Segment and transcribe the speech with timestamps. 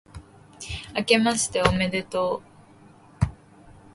[0.95, 2.41] 明けましておめでと
[3.23, 3.27] う